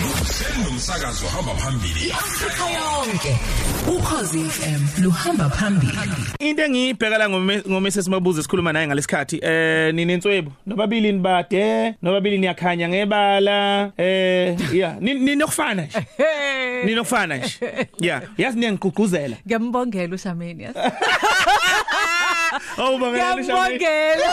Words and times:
Senomsakazo 0.00 1.26
hamba 1.26 1.54
phambili. 1.54 2.12
Afrika 2.12 2.64
yonke. 2.70 3.36
Ukhozi 3.88 4.44
FM 4.44 5.02
luhamba 5.02 5.50
phambili. 5.50 5.92
Into 6.38 6.62
engiyibhekala 6.64 7.28
ngomese 7.68 8.02
simabuze 8.02 8.42
sikhuluma 8.42 8.72
naye 8.72 8.86
ngalesikhathi 8.86 9.38
eh 9.42 9.94
ninenswebo 9.94 10.52
nobabili 10.66 11.12
nibade 11.12 11.94
nobabili 12.02 12.38
niyakhanya 12.38 12.88
ngebala 12.88 13.92
eh 13.96 14.56
yeah 14.74 14.96
ninokufana 15.00 15.82
nje. 15.82 16.06
Ninokufana 16.84 17.36
nje. 17.36 17.88
Yeah 18.00 18.22
yazi 18.38 18.58
niyangiguguzela 18.58 19.36
Ngiyambongela 19.46 20.14
uShameni 20.14 20.62
yazi. 20.62 20.78
Oh 22.78 22.98
bangela 22.98 23.36
Ngiyambongela. 23.36 24.32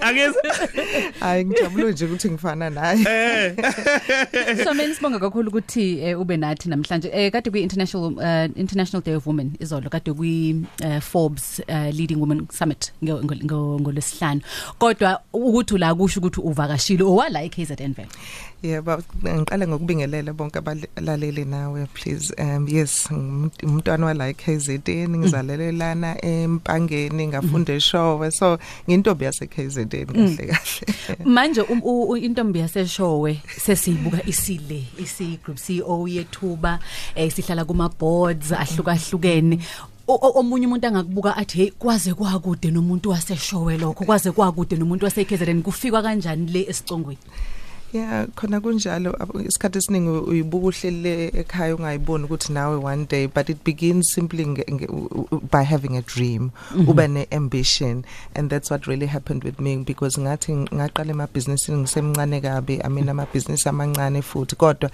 Akezi 0.00 0.38
hayi 1.20 1.44
ngijabule 1.44 1.92
nje 1.92 2.04
ukuthi 2.04 2.30
ngifana 2.30 2.70
naye 2.70 3.06
eh 3.08 4.64
Shameni 4.64 4.94
sibonga 4.94 5.18
kakhulu 5.18 5.48
ukuthi 5.48 5.98
eh, 6.00 6.20
ube 6.20 6.36
nathi 6.36 6.68
namhlanje. 6.68 7.10
Eh 7.12 7.32
kade 7.32 7.50
kwi 7.50 7.62
International 7.62 8.12
uh, 8.12 8.58
International 8.60 9.02
Day 9.04 9.14
of 9.14 9.26
Women 9.26 9.52
izolo 9.60 9.90
kade 9.90 10.12
kwi 10.12 10.64
uh, 10.84 10.98
Forbes 11.00 11.60
uh, 11.68 11.74
Leading 11.94 12.20
Women 12.20 12.46
Summit 12.50 12.92
ngo- 13.04 13.22
ngo- 13.22 13.44
ngo- 13.44 13.80
ngolesihlanu. 13.80 14.40
Kodwa 14.78 15.20
ukuthi 15.32 15.78
la 15.78 15.94
kusho 15.94 16.20
ukuthi 16.20 16.40
uvakashile 16.40 17.04
owala 17.04 17.42
eKZN 17.42 17.94
vele. 17.94 18.08
Yebo 18.62 18.98
ngiqala 19.24 19.66
ngokubingelela 19.66 20.32
bonke 20.32 20.58
abalaleli 20.58 21.44
nawe 21.44 21.86
please. 21.94 22.32
Um 22.38 22.68
yes 22.68 23.08
ngumuntu- 23.10 23.66
umntwana 23.66 24.06
wala 24.06 24.28
eKZN 24.28 25.10
ngizalelwe 25.18 25.72
lana 25.72 26.14
empangeni 26.24 27.26
ngafunda 27.26 27.72
eshowe 27.74 28.30
so 28.30 28.58
ngintombi 28.88 29.24
yase 29.24 29.46
KZN 29.46 29.88
kahle 29.88 30.46
kahle. 30.46 30.86
Manje 31.34 31.60
um- 31.62 31.82
u- 31.84 32.08
u- 32.10 32.16
intombi 32.16 32.58
yaseshowe 32.58 33.42
sesiyibuka 33.58 34.22
isile 34.26 34.84
isi 34.98 35.38
group 35.44 35.58
CEO 35.58 36.08
yethuba 36.08 36.78
eh 37.14 37.32
sihlala 37.32 37.64
kuma 37.64 37.88
boards 37.88 38.52
ahlukahlukene. 38.52 39.58
O- 40.08 40.18
o- 40.22 40.38
omunye 40.40 40.66
umuntu 40.66 40.86
angakubuka 40.86 41.36
athi 41.36 41.56
hey 41.58 41.70
kwaze 41.70 42.14
kwakude 42.14 42.70
nomuntu 42.70 43.10
waseshowe 43.10 43.78
lokho 43.78 44.04
kwaze 44.04 44.30
kwakude 44.30 44.76
nomuntu 44.76 45.04
waseKZN 45.04 45.62
kufikwa 45.62 46.02
kanjani 46.02 46.46
le 46.52 46.66
esicongweni 46.70 47.18
Yeah 47.92 48.26
khona 48.36 48.60
kunjalo. 48.60 49.10
Abo- 49.20 49.40
isikhathi 49.48 49.78
esiningi 49.78 50.08
uyibuka 50.08 50.66
uhlele 50.66 51.26
ekhaya 51.40 51.76
ungayiboni 51.76 52.24
ukuthi 52.24 52.52
nawe 52.52 52.76
one 52.76 53.04
day 53.04 53.26
but 53.26 53.48
it 53.50 53.64
begins 53.64 54.12
simply 54.14 54.46
nge, 54.46 54.64
nge, 54.72 54.86
u- 54.88 55.26
u- 55.30 55.40
by 55.52 55.62
having 55.62 55.96
a 55.96 56.02
dream. 56.02 56.42
Mm 56.42 56.50
-hmm. 56.82 56.88
uba 56.90 57.08
ne 57.08 57.26
ambition 57.30 58.04
and 58.34 58.50
that's 58.50 58.70
what 58.70 58.86
really 58.86 59.06
happened 59.06 59.44
with 59.44 59.60
me 59.60 59.76
because 59.76 60.20
ngathi 60.20 60.52
ngaqala 60.74 61.10
ema 61.10 61.26
business 61.34 61.68
ngisemncane 61.70 62.40
kabi. 62.40 62.80
I 62.84 62.88
mean 62.88 63.08
ama 63.08 63.26
business 63.34 63.66
amancane 63.66 64.22
futhi 64.22 64.56
kodwa 64.56 64.90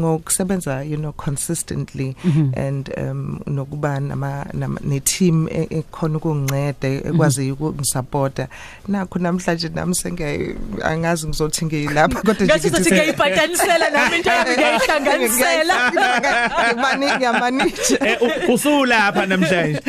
ngokusebenza 0.00 0.82
you 0.84 0.96
know 0.96 1.12
consistently 1.12 2.16
mm 2.24 2.30
-hmm. 2.32 2.66
and 2.68 2.90
um 2.98 3.40
nokuba 3.46 4.00
nama 4.00 4.46
nama- 4.52 4.80
ne 4.84 5.00
team 5.00 5.48
e- 5.48 5.66
ekhona 5.70 6.16
ukunginceda 6.16 6.88
ekwazi 6.88 7.50
ukungisupporta. 7.52 8.48
Nakho 8.88 9.18
namhlanje 9.18 9.68
nami 9.68 9.94
senge 9.94 10.56
angazi 10.82 11.26
ngizothi 11.28 11.64
ngiyilapha 11.66 12.33
kodwa 12.34 12.56
nje 12.56 12.68
Ngathi 12.68 12.68
ngithi 12.68 12.80
uzothi 12.80 12.88
se- 12.90 12.96
ngiyibhatanisela 13.02 13.90
nami 13.90 14.16
into 14.16 14.30
yami 14.30 14.50
ngiyihlanganisela 14.56 15.74
ngiyamani 15.90 17.06
ngiyamanija 17.16 17.98
eh, 18.08 18.18
u- 18.22 18.52
usulapha 18.52 19.26
namhlanje 19.26 19.80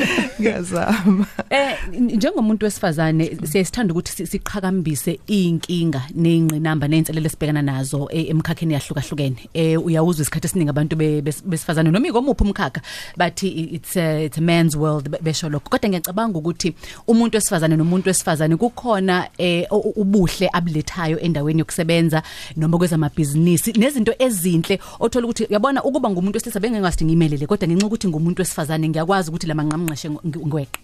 ngiyazama 0.41 1.25
Eh 1.49 1.77
njengomuntu 1.99 2.65
wesifazane 2.65 3.37
siyasithanda 3.51 3.93
ukuthi 3.93 4.11
si- 4.11 4.27
siqhakambise 4.27 5.19
inkinga 5.27 6.01
nezingqinamba 6.15 6.87
nezinselele 6.87 7.29
sibhekana 7.29 7.61
nazo 7.61 8.07
eh, 8.11 8.29
emkhakheni 8.29 8.73
yahlukahlukene. 8.73 9.35
Eh 9.53 9.85
uyawuzwa 9.85 10.21
isikhathi 10.21 10.47
esiningi 10.47 10.69
abantu 10.69 10.95
be- 10.95 11.21
bes- 11.21 11.43
besifazane 11.45 11.91
noma 11.91 12.07
ikomuphi 12.07 12.43
umkhakha 12.43 12.81
bathi 13.17 13.47
i- 13.47 13.69
it's 13.75 13.97
a, 13.97 14.23
it's 14.25 14.37
a 14.37 14.41
man's 14.41 14.75
world 14.75 15.09
be- 15.09 15.17
besho 15.21 15.49
lokho. 15.49 15.69
Kodwa 15.69 15.89
ngiyacabanga 15.89 16.37
ukuthi 16.39 16.73
umuntu 17.07 17.37
wesifazane 17.37 17.75
nomuntu 17.75 18.07
wesifazane 18.09 18.55
kukhona 18.57 19.27
eh 19.37 19.67
u- 19.71 19.75
u- 19.77 19.93
ubuhle 20.01 20.49
abulethayo 20.53 21.19
endaweni 21.19 21.59
yokusebenza 21.59 22.23
noma 22.55 22.77
kwezamabhizinisi 22.77 23.71
nezinto 23.77 24.13
ezinhle 24.19 24.79
othola 24.99 25.25
ukuthi 25.25 25.47
yabona 25.49 25.83
ukuba 25.83 26.09
ngumuntu 26.09 26.37
wesilisa 26.37 26.59
bengengasithi 26.59 27.05
ngimelele 27.05 27.47
kodwa 27.47 27.67
ngenxa 27.67 27.87
ukuthi 27.87 28.07
ngumuntu 28.07 28.41
wesifazane 28.41 28.89
ngiyakwazi 28.89 29.29
ukuthi 29.29 29.47
lama 29.47 29.63
nqamnqeshe 29.63 30.09
ngweqe. 30.09 30.79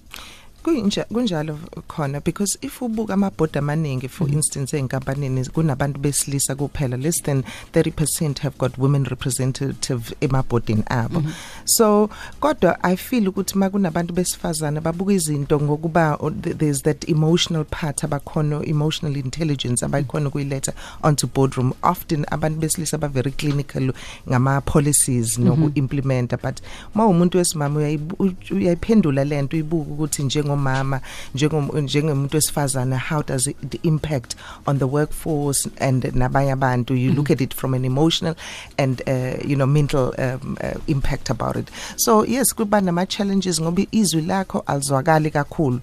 Kunja 0.63 1.03
kunjalo 1.05 1.57
khona 1.87 2.19
because 2.23 2.57
if 2.61 2.81
ubuka 2.81 3.13
amabhodi 3.13 3.57
amaningi 3.59 4.07
for 4.09 4.29
instance 4.29 4.77
enkampanini 4.77 5.45
kunabantu 5.45 5.99
besilisa 5.99 6.55
kuphela 6.55 6.97
less 6.97 7.21
than 7.23 7.43
30% 7.73 8.39
have 8.39 8.57
got 8.57 8.77
women 8.77 9.03
representative 9.05 10.15
emabhodini 10.21 10.83
abo. 10.87 11.23
So 11.65 12.09
kodwa 12.39 12.83
i 12.83 12.95
feel 12.95 13.27
ukuthi 13.27 13.57
makunabantu 13.57 14.13
besifazana 14.13 14.81
babuka 14.81 15.13
izinto 15.13 15.59
ngokuba 15.61 16.15
o- 16.19 16.29
th- 16.29 16.57
there's 16.57 16.81
that 16.83 17.09
emotional 17.09 17.65
part 17.65 18.03
abakhona 18.03 18.65
emotional 18.65 19.17
intelligence 19.17 19.85
abayikhona 19.85 20.29
kuyiletha 20.29 20.73
onto 21.03 21.27
boardroom. 21.27 21.73
Often 21.83 22.25
abantu 22.31 22.59
besilisa 22.59 22.97
ba 22.97 23.07
very 23.07 23.31
clinical 23.31 23.93
ngama 24.29 24.61
policies 24.61 25.37
noku 25.37 25.71
implementa 25.75 26.37
but 26.37 26.59
mawumuntu 26.95 27.37
wesimama 27.37 27.79
uyayibu- 27.79 28.15
u- 28.19 28.55
uyayiphendula 28.55 29.23
lento 29.23 29.55
uyibuka 29.57 29.91
ukuthi 29.91 30.23
njengomama 30.55 31.01
njengom- 31.35 31.81
njengomuntu 31.81 32.37
wesifazana 32.37 32.97
how 32.99 33.23
does 33.23 33.47
it 33.47 33.79
impact 33.85 34.35
on 34.65 34.79
the 34.79 34.85
workforce 34.85 35.69
and 35.79 36.03
nabanye 36.15 36.51
abantu? 36.51 36.95
You 36.95 37.11
look 37.13 37.31
at 37.31 37.41
it 37.41 37.53
from 37.55 37.73
an 37.73 37.85
emotional 37.85 38.35
and 38.77 39.01
uh, 39.07 39.49
you 39.49 39.55
know 39.55 39.67
mental 39.67 40.13
um, 40.17 40.57
uh, 40.61 40.81
impact 40.87 41.29
about 41.29 41.55
it. 41.55 41.67
So 41.97 42.25
yes 42.25 42.53
kuba 42.55 42.81
nama 42.81 43.05
challenges 43.05 43.61
ngoba 43.61 43.85
izwi 43.91 44.21
lakho 44.21 44.59
alizwakali 44.65 45.31
kakhulu. 45.31 45.79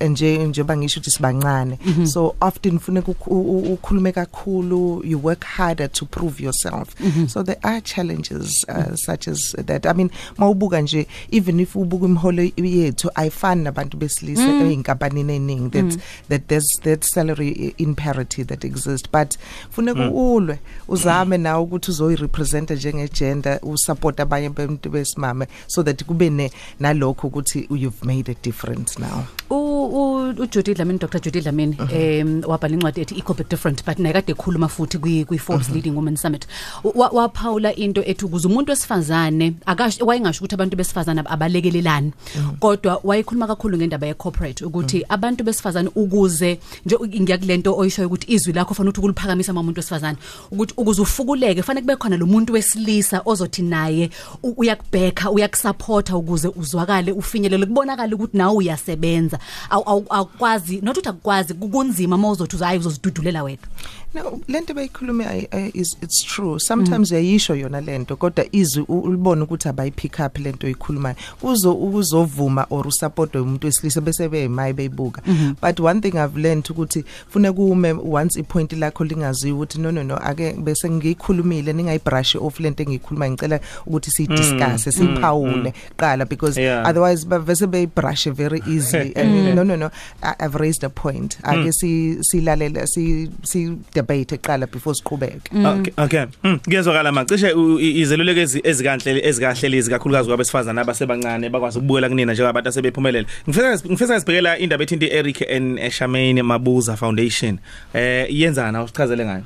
Nje 0.00 0.38
njengoba 0.46 0.76
ngisho 0.76 1.00
ukuthi 1.00 1.10
sibancane. 1.10 1.78
So 2.06 2.34
often 2.40 2.78
funeka 2.78 3.12
ukhu- 3.12 3.30
u- 3.30 3.58
u- 3.58 3.72
ukhulume 3.74 4.12
kakhulu 4.12 5.02
you 5.04 5.18
work 5.24 5.44
harder 5.44 5.88
to 5.92 6.06
prove 6.06 6.40
yourself. 6.44 6.88
So 7.28 7.42
there 7.42 7.58
are 7.62 7.80
challenges 7.80 8.64
uh, 8.68 8.94
such 8.94 9.28
as 9.28 9.52
that. 9.66 9.86
I 9.86 9.92
mean 9.92 10.10
mawubuka 10.38 10.80
nje 10.80 11.06
even 11.30 11.60
if 11.60 11.76
ubuka 11.76 12.06
imholo 12.06 12.42
yethu 12.56 13.10
ayifani 13.14 13.62
nabantu 13.64 13.96
besilisa 14.10 14.42
einkampanini 14.42 15.34
eningi 15.36 15.70
that 15.70 15.98
that 16.28 16.42
there's 16.48 16.80
that 16.82 17.04
salary 17.04 17.74
in 17.78 17.94
parity 17.94 18.44
that 18.44 18.64
exists. 18.64 19.08
But 19.12 19.36
funeka 19.70 20.10
ulwe 20.10 20.58
uzame 20.88 21.38
nawe 21.38 21.62
ukuthi 21.62 21.90
uzoyi 21.90 22.16
represent 22.16 22.70
njenge 22.70 23.08
gender 23.08 23.58
usupport 23.62 24.20
abanye 24.20 24.46
abantu 24.46 24.90
besimame 24.90 25.46
so 25.66 25.82
that 25.82 26.04
kube 26.04 26.30
ne 26.30 26.50
nalokho 26.80 27.26
ukuthi 27.28 27.66
you've 27.70 28.04
made 28.04 28.28
a 28.32 28.34
difference 28.42 28.98
now. 28.98 29.24
U 29.50 29.56
u- 29.56 30.34
uJudy 30.42 30.74
Dlamini 30.74 30.98
Dr 30.98 31.20
Judy 31.20 31.40
Dlamini 31.40 31.76
em 31.92 32.42
wabhala 32.46 32.74
incwadi 32.74 33.00
ethi 33.00 33.18
equal 33.18 33.36
but 33.36 33.48
different 33.48 33.84
but 33.84 33.98
naye 33.98 34.12
kade 34.12 34.32
ekhuluma 34.32 34.68
futhi 34.68 34.98
kwi 34.98 35.24
kwi 35.24 35.38
Forbes 35.38 35.70
Leading 35.70 35.94
Women 35.96 36.16
Summit. 36.16 36.46
Wa- 36.84 37.08
waphawula 37.12 37.74
into 37.76 38.02
ethi 38.04 38.24
ukuze 38.24 38.48
umuntu 38.48 38.70
wesifazane 38.72 39.52
akasho 39.66 40.06
wayengasho 40.06 40.38
ukuthi 40.40 40.54
abantu 40.54 40.76
besifazane 40.76 41.22
abalekelelani 41.24 42.12
kodwa 42.60 43.00
wayekhuluma 43.04 43.46
kakhulu 43.46 43.76
ngendaba 43.76 43.99
ye 44.06 44.14
corporate 44.14 44.64
ukuthi 44.64 45.04
abantu 45.08 45.44
besifazane 45.44 45.90
ukuze 45.94 46.58
nje 46.86 46.96
ngiyakulento 47.20 47.76
oyisho 47.76 48.06
ukuthi 48.06 48.32
izwi 48.34 48.52
lakho 48.52 48.74
fanele 48.74 48.90
ukuthi 48.90 49.00
kuliphakamisa 49.00 49.52
umuntu 49.52 49.78
wesifazane 49.78 50.18
ukuthi 50.50 50.74
ukuze 50.76 51.02
ufukuleke 51.02 51.62
fanele 51.62 51.82
kube 51.86 51.96
khona 51.96 52.16
lo 52.16 52.26
muntu 52.26 52.52
wesilisa 52.52 53.22
ozothi 53.24 53.62
naye 53.62 54.10
u- 54.42 54.54
uyakubheka 54.56 55.30
uyakusupporta 55.30 56.16
ukuze 56.16 56.48
uzwakale 56.48 57.12
ufinyelele 57.12 57.66
kubonakala 57.66 58.14
ukuthi 58.16 58.36
nawe 58.36 58.54
uyasebenza. 58.56 59.38
Awu- 59.70 59.84
awu- 59.86 60.06
awukwazi 60.10 60.80
not 60.82 60.96
ukuthi 60.96 61.08
akukwazi 61.08 61.54
kunzima 61.54 62.18
mawuzothi 62.18 62.56
uzayi 62.56 62.78
uzozidudulela 62.78 63.42
wedwa 63.42 63.68
No 64.14 64.40
lento 64.48 64.74
beyikhulume 64.74 65.24
ay- 65.26 65.46
ay- 65.52 65.70
is 65.74 65.96
it's 66.02 66.24
true. 66.24 66.58
Sometimes 66.60 67.10
uyayisho 67.12 67.54
yona 67.56 67.80
lento 67.80 68.16
kodwa 68.16 68.44
izwi 68.52 68.84
u- 68.88 69.00
ulibona 69.00 69.44
ukuthi 69.44 69.68
abayi 69.68 69.90
pick 69.90 70.18
up 70.26 70.38
lento 70.38 70.66
oyikhulumayo. 70.66 71.14
Kuzo 71.40 71.72
ukuzovuma 71.72 72.66
or 72.70 72.86
usupport 72.86 73.34
umuntu 73.34 73.66
wesilisa 73.66 74.00
bese 74.00 74.28
beyimayi 74.28 74.72
beyibuka. 74.72 75.22
But 75.62 75.80
one 75.80 76.00
thing 76.00 76.16
i've 76.18 76.36
learned 76.40 76.64
ukuthi 76.70 77.04
funa 77.28 77.52
kume 77.52 77.92
once 77.92 78.40
ipoint 78.40 78.72
lakho 78.72 79.04
lingaziwa 79.04 79.56
ukuthi 79.56 79.78
no 79.80 79.90
no 79.92 80.02
no 80.02 80.16
ake 80.16 80.52
bese 80.52 80.90
ngiyikhulumile 80.90 81.72
ningayibrush 81.72 82.36
off 82.36 82.60
lento 82.60 82.82
engiyikhuluma 82.82 83.30
ngicela 83.30 83.60
ukuthi 83.86 84.10
siyidiscuss 84.10 84.88
siyiphawule 84.96 85.72
qala 85.96 86.24
because 86.26 86.60
Yeah. 86.60 86.86
otherwise 86.88 87.24
bavese 87.26 87.66
beyibrush 87.66 88.28
very 88.28 88.60
easily. 88.66 89.12
And 89.16 89.34
you 89.46 89.54
no 89.54 89.62
no 89.62 89.76
no 89.76 89.90
I, 90.22 90.34
I've 90.40 90.56
raised 90.56 90.82
a 90.84 90.88
point. 90.90 91.38
Ake 91.44 91.72
si 91.72 92.16
silalela 92.24 92.86
si 92.88 93.30
si 93.44 93.69
debate 93.94 94.34
eqala 94.34 94.66
before 94.66 94.94
siqhubeke 94.94 95.50
Okay 95.66 95.92
okay. 95.98 96.24
Mm, 96.44 96.58
Kuyezwakala 96.64 97.12
macishe 97.12 97.50
izeluleko 97.80 98.40
ezikanhle 98.64 99.20
ezikahle 99.28 99.68
lezi 99.68 99.90
kakhulukazi 99.90 100.28
kwabesifazana 100.28 100.80
abasebancane 100.80 101.48
bakwazi 101.50 101.78
ukubukela 101.78 102.08
kunina 102.08 102.32
njengabantu 102.32 102.68
asebephumelele. 102.68 103.26
Ngifisa 103.48 103.78
ngifisa 103.86 104.20
sibhekela 104.20 104.58
indaba 104.58 104.82
ethi 104.84 105.06
Eric 105.10 105.42
and 105.50 105.78
Charmaine 105.92 106.42
Mabuza 106.42 106.96
Foundation. 106.96 107.58
Eh 107.94 108.26
yenzana 108.30 108.82
usichazele 108.82 109.24
ngayo. 109.24 109.42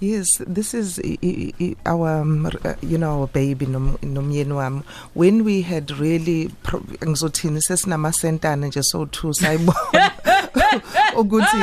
Yes, 0.00 0.42
this 0.54 0.74
is 0.74 0.98
i- 0.98 1.18
i- 1.22 1.54
i- 1.58 1.76
our 1.86 2.20
um, 2.20 2.44
r- 2.46 2.60
uh, 2.64 2.90
you 2.90 2.98
know 2.98 3.18
our 3.20 3.28
baby 3.32 3.64
nom- 3.66 3.96
nomyeni 4.02 4.52
wami 4.52 4.82
when 5.14 5.40
we 5.42 5.62
had 5.62 5.90
really 6.00 6.50
pro- 6.62 6.82
ngizothini 7.08 7.62
sesinama 7.62 8.12
sentana 8.12 8.66
nje 8.66 8.82
so 8.82 9.06
two 9.06 9.32
sayibona 9.32 9.78
ukuthi 11.16 11.56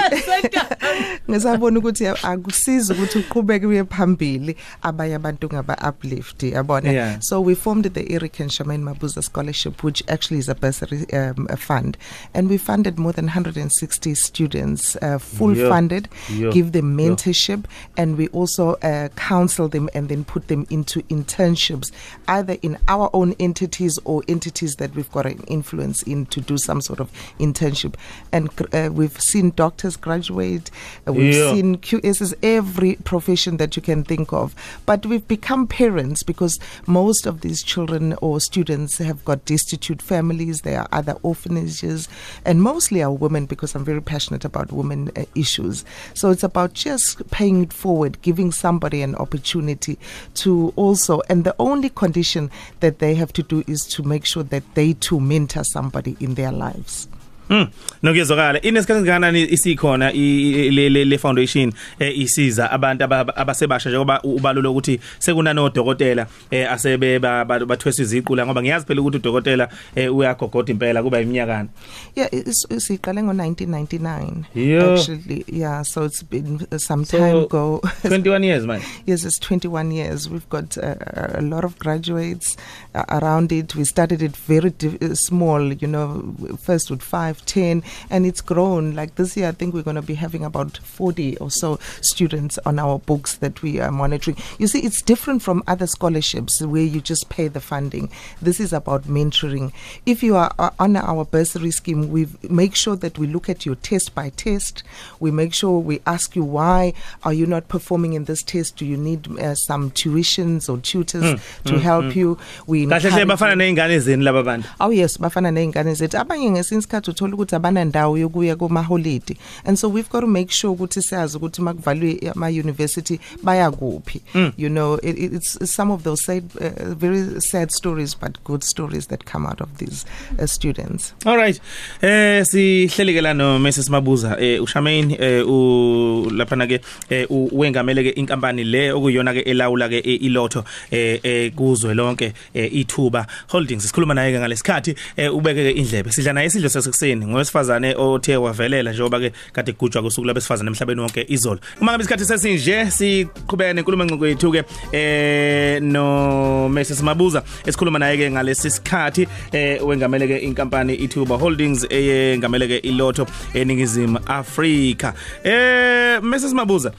ngisabona 1.30 1.80
ukuthi 1.80 2.08
akusiza 2.08 2.94
ukuthi 2.94 3.18
uqhubeke 3.20 3.66
uye 3.66 3.84
phambili 3.84 4.56
abanye 4.82 5.16
abantu 5.16 5.48
ngaba 5.54 5.78
uplift 5.90 6.44
yabona 6.44 6.92
Yeah. 6.94 7.20
so 7.22 7.42
we 7.42 7.56
formed 7.56 7.94
the 7.94 8.14
Eric 8.14 8.40
and 8.40 8.50
Charmaine 8.52 8.84
Mabuza 8.84 9.24
scholarship 9.24 9.84
which 9.84 10.04
actually 10.08 10.40
is 10.40 10.50
a 10.50 10.56
bursary 10.56 11.06
um, 11.14 11.48
a 11.50 11.58
fund 11.58 11.98
and 12.34 12.50
we 12.50 12.58
funded 12.58 13.00
more 13.00 13.14
than 13.14 13.26
160 13.26 14.16
students 14.16 14.96
uh, 15.02 15.18
full 15.18 15.56
Yeah. 15.58 15.70
funded 15.70 16.10
Yeah. 16.30 16.52
give 16.52 16.72
them 16.72 17.00
Yeah. 17.00 17.10
mentorship 17.10 17.66
and 17.98 18.18
we 18.18 18.28
also 18.30 18.74
uh, 18.84 19.10
counsel 19.16 19.68
them 19.70 19.90
and 19.94 20.10
then 20.10 20.24
put 20.24 20.48
them 20.48 20.66
into 20.70 21.02
internships 21.04 21.92
either 22.28 22.58
in 22.62 22.78
our 22.88 23.10
own 23.14 23.34
entities 23.40 24.00
or 24.06 24.24
entities 24.28 24.76
that 24.76 24.94
we've 24.96 25.12
got 25.12 25.26
an 25.26 25.40
influence 25.48 26.04
in 26.04 26.26
to 26.28 26.42
do 26.42 26.58
some 26.58 26.82
sort 26.82 27.00
of 27.00 27.10
internship 27.40 27.94
and 28.32 28.50
uh, 28.74 28.90
we've 28.92 29.20
seen 29.22 29.43
doctors 29.52 29.96
graduate 29.96 30.70
uh, 31.08 31.14
we've 31.14 31.34
Yeah. 31.34 31.52
seen 31.54 31.78
QSs 31.78 32.34
every 32.44 32.96
profession 33.04 33.58
that 33.58 33.76
you 33.76 33.82
can 33.82 34.04
think 34.04 34.32
of. 34.34 34.56
But 34.86 35.06
we've 35.06 35.28
become 35.28 35.68
parents 35.68 36.24
because 36.24 36.60
most 36.88 37.26
of 37.26 37.42
these 37.42 37.64
children 37.64 38.14
or 38.22 38.40
students 38.40 38.98
have 38.98 39.24
got 39.26 39.46
destitute 39.46 40.02
families 40.02 40.62
there 40.62 40.80
are 40.82 40.88
other 40.92 41.16
orphanages 41.24 42.08
and 42.46 42.62
mostly 42.62 43.02
are 43.04 43.12
women 43.12 43.46
because 43.46 43.76
I'm 43.76 43.86
very 43.86 44.02
passionate 44.02 44.46
about 44.46 44.72
women 44.72 45.12
uh, 45.16 45.26
issues. 45.36 45.84
So 46.14 46.30
it's 46.32 46.44
about 46.44 46.74
just 46.74 47.30
paying 47.32 47.64
it 47.64 47.74
forward 47.74 48.22
giving 48.22 48.52
somebody 48.52 49.02
an 49.02 49.16
opportunity 49.16 49.98
to 50.36 50.74
also 50.76 51.22
and 51.30 51.44
the 51.44 51.56
only 51.60 51.90
condition 51.90 52.50
that 52.80 53.00
they 53.00 53.14
have 53.16 53.34
to 53.34 53.44
do 53.44 53.64
is 53.68 53.86
to 53.88 54.04
make 54.04 54.26
sure 54.26 54.44
that 54.44 54.64
they 54.76 54.94
too 54.94 55.20
mentor 55.20 55.64
somebody 55.64 56.16
in 56.20 56.36
their 56.36 56.52
lives. 56.52 57.08
Mm. 57.54 57.68
Nokuyezwakala 58.04 58.62
inesikhathi 58.62 59.00
singanani 59.02 59.42
isikhona 59.54 60.14
i- 60.14 60.70
le 60.72 60.90
le 60.90 61.06
le 61.06 61.18
foundation 61.18 61.74
eh, 62.00 62.20
isiza 62.20 62.72
abantu 62.72 63.04
aba- 63.04 63.36
abasebasha 63.36 63.90
njengoba 63.90 64.22
u- 64.24 64.36
ubalula 64.36 64.70
ukuthi 64.70 65.00
sekunano 65.20 65.70
dokotela 65.70 66.28
eh, 66.52 66.72
asebe 66.72 67.20
ba- 67.20 67.46
ba- 67.46 67.66
bathwesa 67.66 68.02
iziqu 68.04 68.36
la 68.36 68.46
ngoba 68.46 68.62
ngiyazi 68.62 68.86
phela 68.86 69.02
ukuthi 69.02 69.18
udokotela 69.18 69.70
eh, 69.96 70.16
uyagogoda 70.16 70.72
impela 70.72 71.04
kuba 71.04 71.22
iminyakana. 71.22 71.70
Yeah, 72.16 72.34
it's 72.34 72.66
it's 72.70 72.88
siqale 72.88 73.24
ngo 73.24 73.34
1999 73.34 74.44
Yeah. 74.56 74.94
actually 74.94 75.46
yeah 75.48 75.84
so 75.84 76.06
it's 76.06 76.24
been 76.24 76.68
uh, 76.72 76.78
some 76.78 77.06
So, 77.06 77.18
time 77.18 77.38
ago 77.38 77.82
21 78.04 78.44
years 78.44 78.66
man. 78.66 78.82
Yes, 79.06 79.26
it's 79.26 79.40
21 79.40 79.92
years. 79.92 80.30
We've 80.30 80.48
got 80.50 80.78
uh, 80.78 80.96
a 81.38 81.42
lot 81.42 81.64
of 81.66 81.78
graduates 81.80 82.58
uh, 82.96 83.04
around 83.10 83.52
it. 83.52 83.76
We 83.76 83.84
started 83.86 84.22
it 84.22 84.36
very 84.48 84.70
di- 84.72 84.98
uh, 85.02 85.14
small, 85.16 85.72
you 85.74 85.88
know, 85.88 86.34
first 86.66 86.90
with 86.92 87.02
5, 87.02 87.43
10, 87.46 87.84
and 88.10 88.26
it's 88.26 88.42
grown. 88.42 88.96
Like 88.96 89.16
this 89.16 89.38
year, 89.38 89.48
I 89.50 89.52
think 89.52 89.74
we're 89.74 89.84
going 89.84 89.96
to 89.96 90.02
be 90.02 90.16
having 90.16 90.44
about 90.44 90.78
40 90.78 91.38
or 91.38 91.52
so 91.52 91.80
students 92.02 92.58
on 92.66 92.80
our 92.80 93.00
books 93.00 93.36
that 93.38 93.62
we 93.62 93.80
are 93.80 93.92
monitoring. 93.92 94.38
You 94.60 94.68
see, 94.68 94.80
it's 94.80 95.02
different 95.02 95.42
from 95.42 95.64
other 95.68 95.88
scholarships 95.88 96.62
where 96.62 96.84
you 96.84 97.02
just 97.02 97.30
pay 97.30 97.48
the 97.48 97.62
funding. 97.62 98.10
This 98.42 98.60
is 98.60 98.74
about 98.74 99.04
mentoring. 99.04 99.72
If 100.06 100.24
you 100.24 100.36
are 100.36 100.54
uh, 100.60 100.72
on 100.80 100.96
our 100.96 101.26
bursary 101.26 101.72
scheme, 101.72 102.10
we 102.12 102.28
make 102.50 102.76
sure 102.76 102.96
that 102.98 103.18
we 103.18 103.28
look 103.28 103.50
at 103.50 103.66
your 103.66 103.76
test 103.76 104.16
by 104.16 104.30
test. 104.30 104.84
We 105.20 105.32
make 105.32 105.54
sure 105.54 105.80
we 105.80 106.02
ask 106.06 106.36
you 106.36 106.44
why 106.44 106.94
are 107.24 107.34
you 107.34 107.46
not 107.46 107.68
performing 107.68 108.14
in 108.14 108.26
this 108.26 108.44
test? 108.44 108.78
Do 108.78 108.86
you 108.86 108.98
need 108.98 109.28
uh, 109.40 109.56
some 109.56 109.92
tuitions 109.92 110.70
or 110.70 110.80
tutors 110.80 111.42
to 111.66 111.80
help 111.80 112.16
you? 112.16 112.38
We 112.68 112.86
Kahle 112.86 113.26
bafana 113.26 113.56
nezingane 113.56 114.00
zeni 114.00 114.24
laba 114.24 114.44
bantu. 114.44 114.68
Oh 114.80 114.90
yes 114.90 115.18
bafana 115.18 115.52
neingane 115.52 115.94
zethu 115.96 116.18
abanye 116.18 116.52
ngesinye 116.52 116.80
isikhathi 116.80 117.12
uthola 117.24 117.34
ukuthi 117.36 117.56
abana 117.56 117.86
ndawo 117.86 118.18
yokuya 118.18 118.56
kuma 118.56 118.84
holiday 118.84 119.38
and 119.66 119.78
so 119.78 119.88
we've 119.90 120.10
got 120.10 120.22
to 120.22 120.28
make 120.28 120.52
sure 120.54 120.74
ukuthi 120.74 121.02
siyazi 121.02 121.38
ukuthi 121.38 121.62
makuvalwe 121.62 122.20
ama 122.36 122.48
university 122.48 123.20
baya 123.44 123.72
kuphi 123.72 124.22
you 124.58 124.70
know 124.70 124.96
it, 125.04 125.18
it- 125.20 125.34
it's, 125.34 125.56
it's 125.62 125.76
some 125.76 125.94
of 125.94 126.04
those 126.04 126.24
sad, 126.26 126.44
uh, 126.62 126.94
very 126.94 127.42
sad 127.42 127.70
stories 127.72 128.16
but 128.22 128.44
good 128.44 128.64
stories 128.64 129.08
that 129.08 129.24
come 129.26 129.46
out 129.48 129.62
of 129.62 129.70
these 129.78 130.06
uh, 130.40 130.46
students. 130.46 131.14
All 131.26 131.38
right. 131.38 131.60
Eh 132.02 132.46
sihleleke 132.46 133.22
la 133.22 133.34
no 133.34 133.60
Mrs 133.60 133.90
Mabuza. 133.90 134.38
Eh 134.40 134.64
uShamaine 134.64 135.18
eh 135.20 135.48
u 135.48 136.30
lapha 136.32 136.56
na 136.56 136.68
ke 136.68 136.80
eh 137.10 137.26
u- 137.32 137.50
wengamele 137.52 138.04
ke 138.04 138.10
inkampani 138.20 138.64
le 138.64 138.92
okuyona 138.92 139.34
ke 139.34 139.40
elawula 139.42 139.90
ke 139.90 139.98
eh, 140.06 140.22
ilotho 140.24 140.64
eh 140.92 141.20
eh 141.24 141.52
kuzwe 141.56 141.94
lonke 141.94 142.34
eh, 142.54 142.74
ithuba 142.76 143.28
holdings 143.48 143.84
sikhuluma 143.88 144.14
naye 144.14 144.32
ke 144.34 144.40
ngalesikhathi 144.40 144.96
eh 145.18 145.34
ubeke 145.36 145.64
ke 145.64 145.72
indlebe. 145.80 146.12
Sidla 146.12 146.34
naye 146.34 146.48
isidlo 146.48 146.70
sasekuseni 146.70 147.13
ngowesifazane 147.18 147.96
othe 147.96 148.38
wavelela 148.38 148.92
njengoba 148.92 149.20
ke 149.20 149.32
kade 149.52 149.72
kugujwa 149.74 150.04
kusuku 150.04 150.28
labesifazane 150.28 150.68
emhlabeni 150.68 151.02
wonke 151.02 151.26
izolo. 151.30 151.60
Uma 151.82 151.92
ngabe 151.92 152.04
isikhathi 152.04 152.26
sesinje 152.26 152.92
siqhubeka 152.92 153.74
nenkulumo 153.74 154.06
ngqoqo 154.06 154.28
yethu 154.28 154.52
ke 154.52 154.64
eh 154.92 155.82
no 155.82 156.70
Mrs 156.70 157.02
Mabuza 157.02 157.44
esikhuluma 157.66 158.00
naye 158.00 158.18
ke 158.18 158.32
ngalesi 158.32 158.70
sikhathi 158.70 159.28
eh 159.52 159.80
wengamele 159.86 160.28
ke 160.28 160.38
inkampani 160.38 160.96
Ithuba 160.96 161.38
Holdings 161.38 161.86
eyengamele 161.90 162.68
ke 162.68 162.78
ilotho 162.78 163.28
eningizimu 163.54 164.20
Africa 164.28 165.14
eh 165.44 166.22
Mrs. 166.22 166.54
Mabuza 166.54 166.94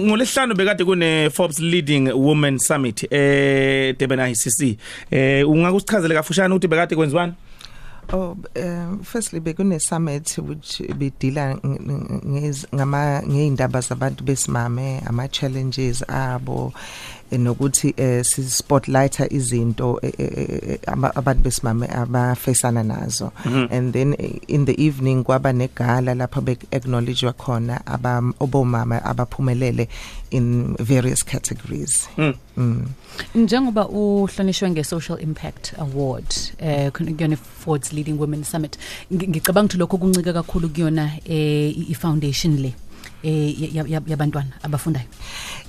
ngolesihlanu 0.00 0.54
bekade 0.54 0.84
kune 0.84 1.30
Forbes 1.30 1.58
Leading 1.60 2.12
Women 2.12 2.58
Summit 2.58 3.06
eh 3.12 3.94
Durban 3.98 4.30
ICC 4.30 4.78
eh 5.10 5.48
ungakusichazele 5.48 6.14
kafushane 6.14 6.54
ukuthi 6.54 6.68
bekade 6.68 6.96
kwenziwani? 6.96 7.32
Oh, 8.10 8.38
um, 8.56 9.00
firstly 9.02 9.38
bekune 9.40 9.78
summit 9.78 10.38
which 10.38 10.78
bedila 10.96 11.58
ngama 12.74 13.22
ngeindaba 13.28 13.80
zabantu 13.80 14.24
besimame 14.24 15.02
ama 15.06 15.28
challenges 15.28 16.02
abo 16.08 16.72
eh, 17.30 17.38
nokuthi 17.40 17.92
eh, 17.96 18.24
si 18.24 18.42
spotlighter 18.48 19.28
izinto 19.30 20.00
eh, 20.02 20.12
eh, 20.18 20.60
eh, 20.72 20.78
aba- 20.86 21.12
abantu 21.16 21.42
besimame 21.42 21.86
abafesana 21.86 22.82
nazo. 22.82 23.30
And 23.70 23.92
then 23.92 24.14
eh, 24.18 24.38
in 24.48 24.64
the 24.64 24.82
evening 24.82 25.22
kwaba 25.24 25.52
negala 25.52 26.14
lapha 26.16 26.40
be 26.42 26.56
acknowledgewa 26.72 27.32
khona 27.34 27.82
aba 27.86 28.22
obomama 28.40 29.02
abaphumelele 29.04 29.88
in 30.30 30.76
various 30.78 31.24
categories 31.24 32.08
Mm. 32.18 32.34
mm. 32.56 32.86
njengoba 33.34 33.88
uhlonishwe 33.88 34.70
nge-social 34.70 35.20
impact 35.22 35.72
award 35.78 36.24
eh 36.58 36.92
khona 36.92 37.12
kuyona 37.12 37.36
Ford's 37.36 37.92
leading 37.92 38.18
women 38.20 38.44
summit 38.44 38.78
Ngi- 39.12 39.28
ngicabanga 39.28 39.66
ukuthi 39.66 39.78
lokho 39.78 39.98
kuncike 39.98 40.32
kakhulu 40.32 40.68
kuyona 40.68 41.10
eh 41.24 41.70
i- 41.78 41.86
i-foundation 41.90 42.56
le 42.58 42.74
eh 43.22 43.74
ya- 43.74 43.84
ya- 43.88 44.02
yabantwana 44.06 44.50
abafundayo 44.62 45.06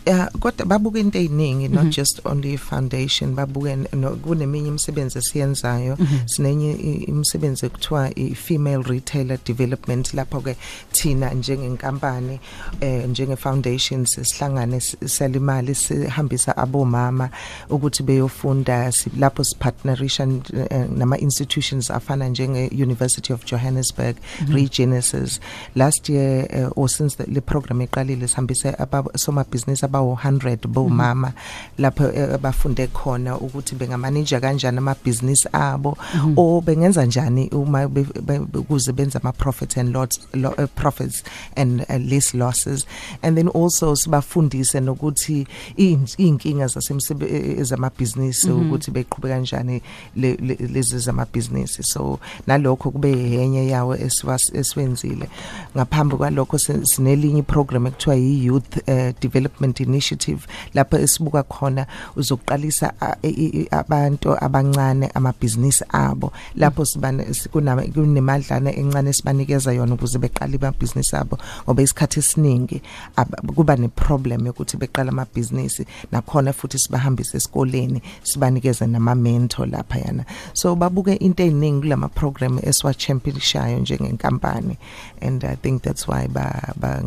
Yeah 0.06 0.30
kodwa 0.40 0.66
babuka 0.66 1.00
into 1.00 1.18
eziningi 1.20 1.68
not 1.70 1.90
just 1.96 2.22
only 2.26 2.58
foundation 2.58 3.36
babuke 3.36 3.76
no- 3.94 4.16
kuneminye 4.16 4.68
imisebenzi 4.68 5.18
esiyenzayo. 5.20 5.98
Sinenye 6.26 6.72
i- 6.72 7.04
imisebenzi 7.08 7.66
ekuthiwa 7.66 8.10
i 8.16 8.36
female 8.36 8.84
retailer 8.84 9.38
development 9.46 10.14
lapho 10.14 10.42
ke 10.42 10.56
thina 10.92 11.34
njengenkampani 11.34 12.40
eh 12.82 13.10
njenge 13.10 13.36
foundation 13.36 14.06
sesihlangane 14.06 14.80
salimali 15.06 15.76
sihambisa 15.76 16.58
abomama 16.58 17.30
ukuthi 17.70 18.04
beyofunda 18.04 18.92
lapho 19.18 19.44
sipartnerisha 19.44 20.28
eh, 20.70 20.86
nama 20.98 21.18
institutions 21.18 21.92
afana 21.92 22.28
njenge 22.30 22.68
University 22.84 23.34
of 23.34 23.46
Johannesburg 23.46 24.16
Regenesis. 24.48 25.40
Last 25.76 26.10
year 26.10 26.48
uh, 26.54 26.72
or 26.84 26.90
since 26.90 27.16
the, 27.16 27.24
the 27.26 27.42
program 27.42 27.82
eqalile 27.82 28.28
sihambise 28.28 28.70
abasomabhizinisi 28.80 29.86
aba 29.86 29.99
abawu 30.00 30.14
100 30.24 30.68
bomama 30.68 31.34
lapho 31.78 32.12
eh, 32.12 32.38
bafunde 32.38 32.88
khona 32.88 33.38
ukuthi 33.38 33.76
bengamanage 33.76 34.40
kanjani 34.40 34.78
amabhizinisi 34.78 35.48
abo 35.54 35.98
o 36.38 36.62
bengenza 36.62 37.06
njani 37.06 37.50
uma 37.50 37.88
be- 37.88 38.06
be- 38.22 38.40
ukuze 38.60 38.92
benza 38.94 39.20
ama 39.22 39.32
profit 39.32 39.78
and 39.78 39.94
loss 39.94 40.20
lo, 40.34 40.50
uh, 40.58 40.66
profits 40.76 41.24
and 41.56 41.82
uh, 41.90 41.96
less 41.98 42.34
losses. 42.34 42.86
And 43.24 43.38
then 43.38 43.48
also 43.50 43.96
sibafundise 43.96 44.80
nokuthi 44.80 45.48
iy'n- 45.78 46.16
iy'nkinga 46.18 46.68
zasemsebe 46.68 47.26
ezamabhizinisi 47.60 48.52
ukuthi 48.52 48.92
beqhubeka 48.92 49.36
kanjani 49.36 49.82
le- 50.16 50.36
le- 50.42 50.58
lezi 50.74 50.98
zamabhizinisi 51.00 51.84
so 51.84 52.20
nalokho 52.48 52.92
kube 52.92 53.10
yenye 53.12 53.68
yawo 53.68 53.96
esiwas- 53.96 54.58
esiwenzile. 54.60 55.30
Ngaphambi 55.78 56.16
kwalokho 56.16 56.58
si- 56.58 56.86
sinelinye 56.86 57.40
iprogram 57.40 57.88
ekuthiwa 57.88 58.16
yi-youth 58.16 58.78
uh, 58.88 59.12
development 59.22 59.79
initiative 59.84 60.48
lapho 60.74 60.98
esibuka 60.98 61.44
khona 61.44 61.86
uzokuqalisa 62.16 62.94
a- 63.02 63.16
i- 63.24 63.30
i- 63.60 63.68
abantu 63.72 64.36
abancane 64.46 65.08
amabhizinisi 65.14 65.84
abo 65.90 66.32
lapho 66.56 66.86
sibane 66.86 67.34
si- 67.34 67.50
kunama- 67.50 67.88
kunemadlana 67.94 68.72
encane 68.76 69.14
sibanikeza 69.14 69.74
yona 69.74 69.94
ukuze 69.94 70.18
beqale 70.20 70.58
amabhizinisi 70.58 71.16
abo 71.16 71.38
ngoba 71.66 71.82
isikhathi 71.84 72.20
esiningi 72.20 72.82
ab- 73.16 73.54
kuba 73.56 73.76
neproblem 73.76 74.46
yokuthi 74.46 74.78
beqala 74.78 75.10
amabhizinisi 75.12 75.86
nakhona 76.12 76.54
futhi 76.54 76.80
sibahambise 76.80 77.38
esikoleni 77.38 78.02
sibanikeze 78.24 78.88
nama 78.88 79.16
mentor 79.16 79.68
lapha 79.68 80.00
yana. 80.00 80.26
So 80.54 80.76
babuke 80.76 81.14
into 81.20 81.44
eziningi 81.44 81.82
kulama 81.82 82.08
program 82.10 82.60
esiwa 82.64 82.94
championishayo 82.94 83.80
njengenkampani 83.80 84.78
and 85.22 85.44
i 85.46 85.56
think 85.56 85.82
that's 85.84 86.08
why 86.08 86.28
ba 86.28 86.74
ba 86.80 87.02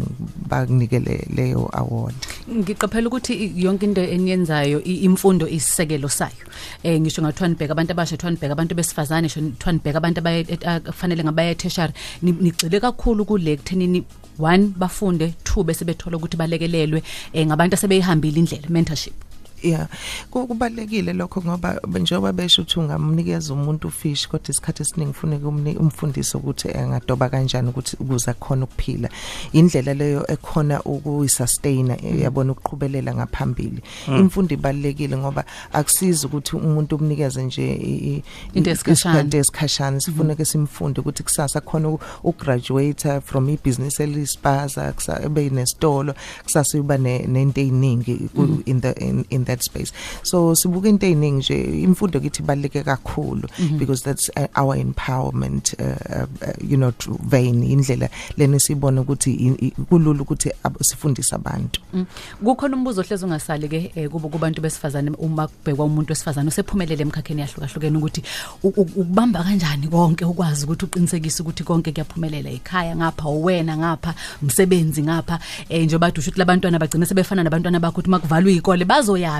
banikele 0.49 1.27
leyo 1.35 1.69
award. 1.73 2.15
Ngiqaphela 2.63 3.07
ukuthi 3.11 3.35
i- 3.45 3.53
yonke 3.65 3.85
into 3.89 4.01
eniyenzayo 4.15 4.79
i- 4.93 5.01
imfundo 5.09 5.45
isisekelo 5.57 6.09
sayo. 6.09 6.45
Eh 6.85 7.01
ngisho 7.01 7.23
ngathiwa 7.23 7.49
nibheka 7.49 7.73
abantu 7.77 7.93
abasha 7.93 8.17
thiwa 8.17 8.31
nibheka 8.31 8.53
abantu 8.57 8.75
besifazane 8.75 9.29
sho 9.29 9.41
thiwa 9.61 9.73
nibheka 9.73 9.99
abantu 9.99 10.19
abafanele 10.21 11.23
ngabaye 11.25 11.55
tertiary 11.55 11.93
Ni- 12.23 12.33
nigxile 12.45 12.81
kakhulu 12.81 13.25
kule 13.25 13.57
kuthenini 13.57 14.05
one 14.39 14.65
bafunde 14.77 15.35
two 15.45 15.63
bese 15.65 15.85
bethola 15.85 16.17
ukuthi 16.17 16.37
balekelelwe 16.37 17.03
eh 17.33 17.47
ngabantu 17.47 17.75
asebeyihambile 17.75 18.39
indlela 18.41 18.69
mentorship. 18.69 19.15
Yeah. 19.63 19.89
Ku- 20.31 20.47
kubalekile 20.47 21.13
lokho 21.13 21.43
ngoba 21.43 21.81
njengoba 22.01 22.33
besho 22.33 22.63
ukuthi 22.63 22.81
ungamnikeza 22.81 23.55
umuntu 23.55 23.89
ufish 23.89 24.29
kodwa 24.29 24.51
isikhathi 24.51 24.83
esiningi 24.83 25.11
ufuneka 25.11 25.47
umni- 25.49 25.77
umfundise 25.79 26.37
ukuthi 26.39 26.69
engadoba 26.69 27.29
kanjani 27.29 27.69
ukuthi 27.69 27.97
ukuze 28.01 28.31
akhona 28.31 28.65
ukuphila. 28.65 29.09
Indlela 29.53 29.95
leyo 29.95 30.25
ekhona 30.31 30.83
ukuyisustain 30.83 31.97
yabona 32.23 32.53
ukuqhubela 32.53 33.15
ngaphambili. 33.15 33.83
Imfundo 34.09 34.55
ibalekile 34.55 35.17
ngoba 35.17 35.45
akusizi 35.73 36.27
ukuthi 36.27 36.57
umuntu 36.57 36.97
umnikeze 36.97 37.43
nje 37.45 37.73
i- 37.73 38.15
i- 38.17 38.23
Into 38.55 38.71
yesikhashana. 38.71 39.15
isikhathi 39.21 39.37
esikhashana 39.37 40.01
sifuneka 40.01 40.45
simfunde 40.45 41.01
ukuthi 41.01 41.23
kusasa 41.23 41.61
khona 41.61 41.89
u- 41.89 42.01
ugraduate 42.25 43.21
from 43.21 43.49
ibusiness 43.49 44.01
elispaza 44.01 44.95
ebe 45.25 45.51
nesitolo 45.51 46.15
kusasa 46.45 46.79
uba 46.81 46.99
ne- 46.99 47.27
nento 47.27 47.61
eziningi 47.61 48.29
ku- 48.35 48.63
in 48.67 48.81
the 48.81 48.93
in, 48.93 49.25
in 49.31 49.45
that 49.53 49.63
space. 49.63 49.93
So 50.23 50.55
sibuka 50.55 50.89
into 50.89 51.07
eziningi 51.07 51.39
nje 51.39 51.83
imfundo 51.83 52.21
kithi 52.21 52.43
ibaleke 52.43 52.83
kakhulu 52.83 53.49
because 53.79 54.03
that's 54.03 54.31
uh, 54.37 54.47
our 54.63 54.77
empowerment 54.77 55.75
uh, 55.81 55.97
uh, 56.17 56.27
uh, 56.49 56.53
you 56.71 56.77
know 56.77 56.91
to 56.99 57.19
vein 57.23 57.63
indlela 57.63 58.09
lena 58.37 58.59
sibona 58.61 59.01
ukuthi 59.01 59.31
i- 59.35 59.67
i- 59.67 59.71
kulula 59.89 60.23
ukuthi 60.23 60.51
ab- 60.65 60.83
sifundise 60.83 61.35
abantu. 61.35 61.81
Mm. 61.95 62.07
kukhona 62.45 62.77
umbuzo 62.77 63.01
ohlezi 63.01 63.25
ungasali 63.25 63.69
ke 63.69 63.93
eh, 63.95 64.09
kubo 64.11 64.29
kubantu 64.29 64.61
besifazane 64.63 65.11
uma 65.19 65.47
kubhekwa 65.49 65.85
umuntu 65.85 66.11
wesifazane 66.13 66.49
osephumelele 66.49 67.03
emkhakheni 67.03 67.41
yahlukahlukene 67.41 67.99
ukuthi 67.99 68.23
u- 68.63 68.69
u- 68.69 68.81
ukubamba 68.81 69.45
kanjani 69.45 69.89
konke 69.89 70.25
ukwazi 70.25 70.65
ukuthi 70.65 70.85
uqinisekise 70.85 71.43
ukuthi 71.43 71.65
konke 71.65 71.93
kuyaphumelela 71.93 72.51
ekhaya 72.51 72.97
ngapha 72.97 73.29
uwena 73.29 73.77
ngapha 73.77 74.15
umsebenzi 74.43 75.03
ngapha 75.03 75.39
eh 75.69 75.85
njengoba 75.85 76.11
dusho 76.11 76.31
ukuthi 76.31 76.39
labantwana 76.39 76.79
bagcina 76.79 77.07
sebefana 77.07 77.43
nabantwana 77.43 77.81
bakho 77.81 77.93
ukuthi 78.01 78.11
makuvalwe 78.11 78.55
ikole 78.55 78.85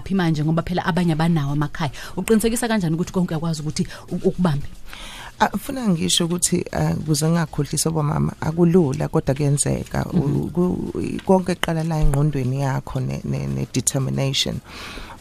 bazoyapi 0.03 0.15
manje 0.15 0.45
ngoba 0.45 0.63
phela 0.63 0.85
abanye 0.85 1.13
abanawo 1.13 1.55
emakhaya 1.55 1.91
uqinisekisa 2.17 2.69
kanjani 2.69 2.95
ukuthi 2.95 3.13
konke 3.13 3.35
uyakwazi 3.35 3.63
ukuthi 3.63 3.87
u- 4.11 4.29
ukubambe? 4.29 4.67
Afuna 5.41 5.89
ngisho 5.89 6.25
ukuthi 6.27 6.65
ah, 6.73 6.95
kuze 6.95 7.29
ngakhohlisa 7.29 7.91
bomama 7.91 8.33
akulula 8.41 9.09
kodwa 9.09 9.35
kuyenzeka. 9.35 10.05
U- 10.13 10.51
ku- 10.53 10.93
konke 11.27 11.55
qala 11.55 11.83
la 11.85 11.99
engqondweni 12.01 12.61
yakho 12.61 13.01
ne 13.01 13.21
ne- 13.25 13.47
ne 13.47 13.67
determination 13.73 14.61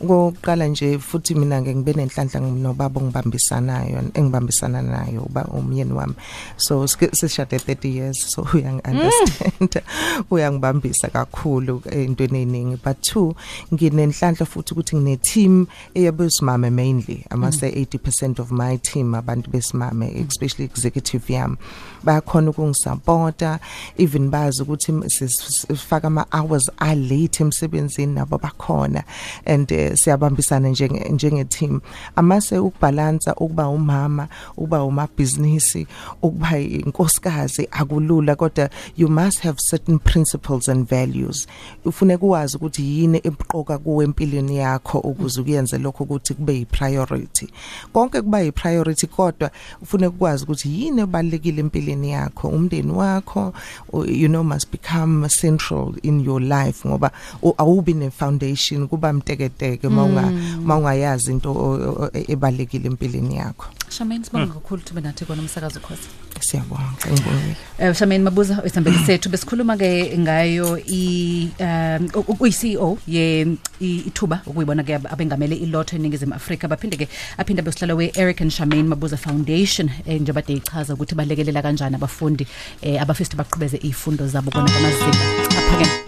kokuqala 0.08 0.68
nje 0.68 1.00
futhi 1.00 1.36
mina 1.36 1.62
ngeke 1.62 1.76
ngibe 1.76 1.94
nenhlanhla 1.94 2.40
nobaba 2.40 3.02
ngibambisanayo 3.02 4.04
engibambisana 4.14 4.82
nayo 4.82 5.22
uba 5.26 5.46
umyeni 5.46 5.94
wami. 5.94 6.14
So 6.58 6.84
sk- 6.88 7.16
sishade 7.16 7.58
30 7.58 7.88
years 7.96 8.18
so 8.32 8.48
uyang 8.54 8.82
understand 8.86 9.82
uyangibambisa 10.30 11.08
kakhulu 11.10 11.82
entweni 11.92 12.42
eziningi 12.42 12.78
but 12.84 13.02
two 13.02 13.36
nginenhlanhla 13.74 14.46
futhi 14.46 14.74
ukuthi 14.74 14.96
ngine 14.96 15.18
team 15.18 15.68
eyabesimame 15.96 16.70
mainly. 16.70 17.26
I 17.32 17.36
must 17.36 17.60
say 17.60 17.72
80% 17.72 18.40
of 18.40 18.52
my 18.52 18.78
team 18.78 19.16
abantu 19.16 19.50
besimame 19.52 20.28
especially 20.28 20.66
executive 20.66 21.24
yami. 21.34 21.58
Bayakhona 22.04 22.50
ukungisupporta 22.50 23.60
even 23.98 24.30
bazi 24.30 24.62
ukuthi 24.64 24.94
sifaka 25.10 26.08
ama 26.08 26.26
hours 26.32 26.70
a 26.80 26.96
late 26.96 27.40
emsebenzini 27.44 28.14
nabo 28.14 28.38
bakhona. 28.38 29.04
And 29.46 29.72
uh, 29.72 29.91
siyabambisana 29.96 30.70
njenge 30.70 31.10
njenge 31.10 31.44
team. 31.46 31.82
Amase 32.16 32.58
ukubalansa 32.60 33.36
ukuba 33.36 33.68
umama 33.70 34.28
ukuba 34.58 34.84
umabhizinisi 34.84 35.88
ukuba 36.22 36.60
inkosikazi 36.60 37.68
akulula 37.72 38.36
kodwa 38.36 38.70
you 38.98 39.08
must 39.10 39.40
have 39.42 39.58
certain 39.70 40.00
principles 40.00 40.70
and 40.70 40.88
values. 40.90 41.48
Ufuneka 41.86 42.26
ukwazi 42.26 42.58
ukuthi 42.58 43.00
yini 43.00 43.22
ebuqoka 43.24 43.78
kuwe 43.78 44.06
empilweni 44.06 44.58
yakho 44.58 45.00
ukuze 45.00 45.44
kuyenze 45.44 45.78
lokho 45.78 46.04
ukuthi 46.04 46.34
kube 46.34 46.54
yipriority. 46.56 47.48
Konke 47.94 48.22
kuba 48.22 48.42
yipriority 48.42 49.08
kodwa 49.08 49.52
ufuneka 49.82 50.10
ukwazi 50.16 50.44
ukuthi 50.44 50.82
yini 50.84 51.02
ebalekile 51.02 51.60
empilweni 51.62 52.12
yakho 52.12 52.48
umndeni 52.48 52.92
wakho 52.92 53.54
u- 53.94 54.06
you 54.06 54.28
know 54.28 54.44
must 54.44 54.72
become 54.72 55.28
central 55.30 55.94
in 56.04 56.20
your 56.20 56.42
life 56.42 56.88
ngoba 56.88 57.12
u- 57.42 57.54
awubi 57.58 57.94
ne 57.94 58.10
foundation 58.10 58.88
kuba 58.88 59.14
mteketeke. 59.14 59.81
Mawunga 59.90 60.32
mawungayazi 60.66 61.32
into 61.32 62.12
ebalekile 62.28 62.88
empilweni 62.88 63.38
yakho. 63.38 63.66
Shamaine 63.90 64.24
sibonga 64.24 64.54
kakhulu 64.54 64.82
ukuthi 64.82 64.94
benathi 64.94 65.26
kona 65.26 65.42
umsakazo 65.42 65.80
khosi. 65.80 66.08
Siyabonga 66.40 67.12
ngibonga 67.12 67.56
Eh 67.80 67.94
Shamaine 67.94 68.24
Mabuza 68.24 68.64
isambeli 68.66 68.98
sethu 69.06 69.30
besikhuluma 69.30 69.78
ke 69.78 70.18
ngayo 70.18 70.78
i 70.88 71.52
um 71.60 72.10
uyi 72.40 72.52
CEO 72.52 72.98
ye 73.08 73.58
ithuba 73.80 74.42
ukuyibona 74.46 74.84
ke 74.84 74.96
ab- 74.96 75.08
abengamele 75.12 75.56
ilotho 75.56 75.96
eningizimu 75.96 76.36
Afrika. 76.36 76.68
Baphinde 76.68 76.98
ke 76.98 77.08
aphinde 77.38 77.62
besihlala 77.62 77.96
we 77.96 78.12
Eric 78.16 78.42
and 78.42 78.52
Shamaine 78.52 78.88
Mabuza 78.88 79.18
Foundation 79.18 79.90
eh, 80.06 80.22
njengoba 80.22 80.42
de 80.42 80.54
ichaza 80.54 80.94
ukuthi 80.94 81.16
balekelela 81.16 81.62
kanjani 81.62 81.96
abafundi 81.96 82.48
eh, 82.82 83.02
abafisa 83.02 83.36
baqhubeze 83.36 83.78
izifundo 83.78 84.28
zabo 84.28 84.52
kona 84.52 84.72
kamazinga 84.72 85.26
aphakeme 85.50 86.02